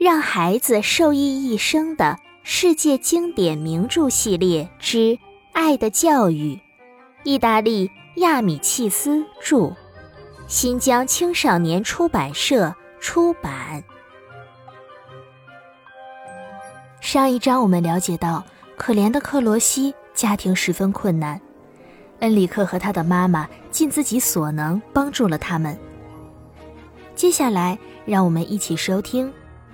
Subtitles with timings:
[0.00, 4.96] 让孩子受益一生的世界经典名著系列之
[5.52, 6.54] 《爱的教育》，
[7.22, 9.74] 意大利亚米契斯著，
[10.46, 13.84] 新疆青少年出版社出版。
[17.02, 18.42] 上一章我们了解到，
[18.78, 21.38] 可怜的克罗西家庭十分困难，
[22.20, 25.78] 恩里克和他的妈妈尽自己所能帮助了他们。
[27.14, 29.30] 接下来，让我们一起收听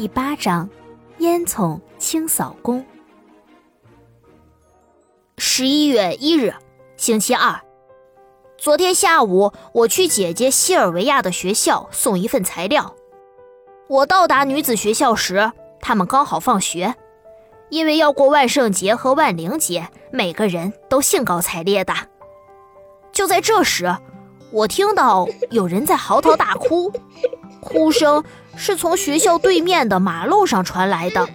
[0.00, 0.66] 第八章
[1.18, 2.80] 《烟囱清扫工》。
[5.36, 6.54] 十一月一日，
[6.96, 7.60] 星期二。
[8.56, 12.96] 昨天下午，我去姐姐西尔维亚的学校送一份材料。
[13.88, 16.94] 我到达女子学校时，他们刚好放学。
[17.68, 21.92] 因为要过万圣节和万灵节，每个人都兴高采烈的。
[23.12, 23.94] 就在这时，
[24.50, 26.90] 我听到有人在嚎啕大哭，
[27.60, 28.24] 哭声
[28.62, 31.26] 是从学校对面的马路上传来的。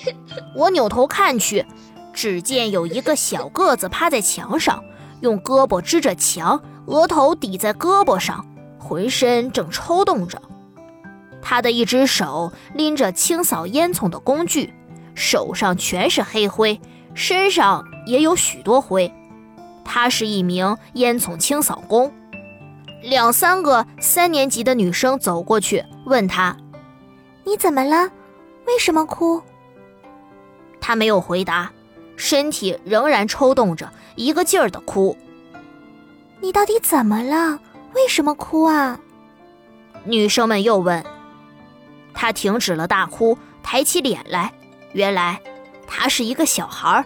[0.56, 1.66] 我扭头看去，
[2.14, 4.82] 只见有一个小个子趴在墙上，
[5.20, 8.46] 用胳膊支着墙，额头抵在胳膊上，
[8.78, 10.40] 浑身正抽动着。
[11.42, 14.72] 他的一只手拎着清扫烟囱的工具。
[15.14, 16.80] 手上全是黑灰，
[17.12, 19.12] 身上也有许多灰。
[19.84, 22.10] 他是一名烟囱清扫工。
[23.02, 26.56] 两三个三年级的女生走过去问他
[27.44, 28.10] ：“你怎么了？
[28.66, 29.42] 为什么哭？”
[30.80, 31.70] 他没有回答，
[32.16, 35.16] 身体仍然抽动着，一个劲儿的哭。
[36.40, 37.60] “你到底怎么了？
[37.94, 38.98] 为什么哭啊？”
[40.04, 41.04] 女生们又问。
[42.12, 44.52] 他停止了大哭，抬起脸来。
[44.92, 45.40] 原来，
[45.86, 47.04] 他是一个小孩，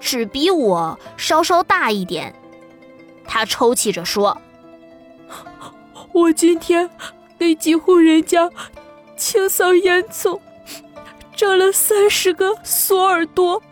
[0.00, 2.34] 只比我稍稍大一点。
[3.26, 4.36] 他抽泣着说
[6.12, 6.88] ：“我今天
[7.38, 8.50] 给几户人家
[9.20, 10.40] 清扫烟囱，
[11.36, 13.62] 挣了三十个索尔多，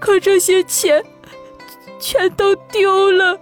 [0.00, 1.04] 可这些钱
[2.00, 3.38] 全都丢了。”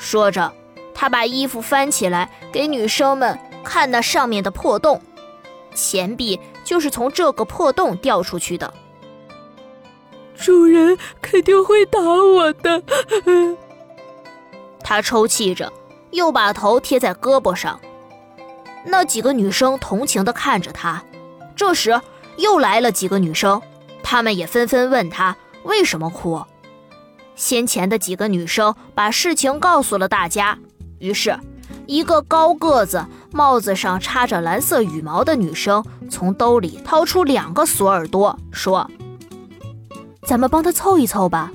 [0.00, 0.50] 说着，
[0.94, 5.00] 他把衣服翻起来给女生们看那上面的破洞。
[5.74, 8.72] 钱币就是从这个破洞掉出去的。
[10.34, 12.82] 主人肯定会打我的。
[14.82, 15.70] 他抽泣着，
[16.12, 17.78] 又把头贴在胳膊上。
[18.84, 21.02] 那几个女生同情地看着他。
[21.54, 22.00] 这时
[22.36, 23.60] 又来了几个女生，
[24.02, 26.42] 她们也纷纷问他为什么哭。
[27.36, 30.58] 先前的几个女生把事情告诉了大家，
[30.98, 31.38] 于是。
[31.86, 38.88] 一个高个子、帽子上插着蓝色羽毛的女生从兜里掏出两个锁耳朵，说
[40.24, 41.50] ：“咱们帮她凑一凑吧。”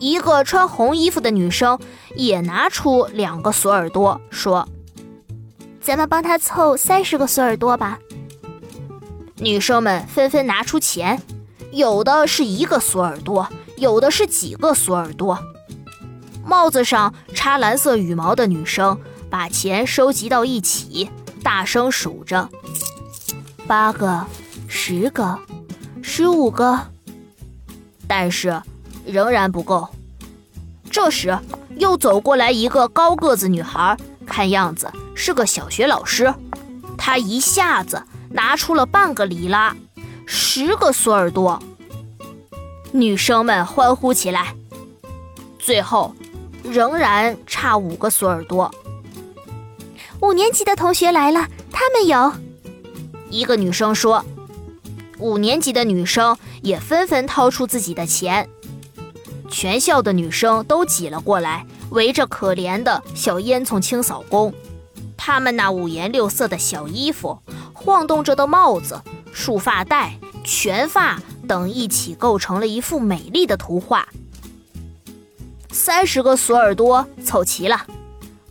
[0.00, 1.78] 一个穿红衣服的女生
[2.16, 4.66] 也拿出两个锁耳朵，说
[5.84, 7.98] ：“咱们帮她凑三十个索尔多吧。”
[9.36, 11.20] 女生们纷纷拿出钱，
[11.70, 15.38] 有的是一个索尔多，有的是几个索尔多。
[16.44, 21.10] 帽子上插蓝色羽毛的女生把钱收集到一起，
[21.42, 22.48] 大声数着：
[23.66, 24.24] 八个、
[24.68, 25.38] 十个、
[26.02, 26.80] 十五个。
[28.06, 28.62] 但是
[29.04, 29.88] 仍然不够。
[30.90, 31.36] 这时
[31.76, 36.34] 又走过来一个高个子女孩，看样子是个小学老师。
[36.96, 39.76] 他一下子拿出了半个里拉，
[40.26, 41.62] 十个索尔多。
[42.92, 44.54] 女生们欢呼起来。
[45.58, 46.14] 最后。
[46.66, 48.74] 仍然差五个索尔多。
[50.20, 52.32] 五年级的同学来了，他们有。
[53.28, 54.24] 一个女生说
[55.20, 58.48] ：“五年级的女生也纷纷掏出自己的钱。”
[59.50, 64.52] 全校的女生都挤了过来，围着可怜的小烟囱清扫工。
[65.16, 67.38] 他们那五颜六色的小衣服、
[67.72, 69.00] 晃动着的帽子、
[69.32, 71.18] 束发带、全发
[71.48, 74.06] 等一起构成了一幅美丽的图画。
[75.70, 77.86] 三十个索尔多凑齐了，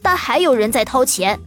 [0.02, 1.40] 但还有人在掏钱。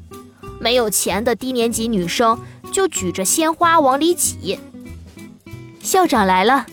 [0.59, 2.39] 没有钱的低年级女生
[2.73, 4.59] 就举着鲜花往里挤。
[5.83, 6.67] 校长来了，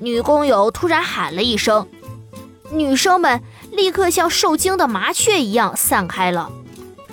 [0.00, 1.88] 女工友突然喊了一声，
[2.70, 3.40] 女生们
[3.78, 6.50] 立刻像受惊的麻雀一样散开了，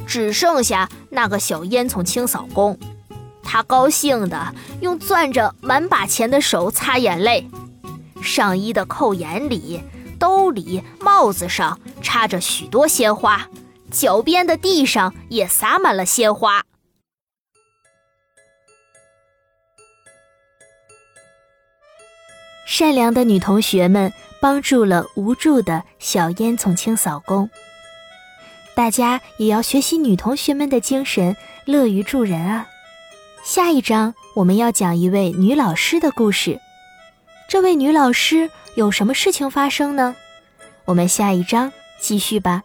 [0.07, 2.79] 只剩下那个小烟囱清扫工。
[3.43, 7.47] 他高兴的用攥着满把钱的手擦眼泪，
[8.23, 9.83] 上衣的扣眼里。
[10.17, 13.47] 兜里、帽子上插着许多鲜花，
[13.91, 16.63] 脚边的地上也洒满了鲜花。
[22.65, 24.11] 善良的女同学们
[24.45, 27.49] 帮助了无助的小烟囱清扫工。
[28.75, 32.67] 大家也要学习女同学们的精神，乐于助人啊！
[33.43, 36.59] 下一章我们要讲一位女老师的故事。
[37.49, 40.15] 这位女老师有什么事情发生呢？
[40.85, 42.61] 我们下一章继续吧。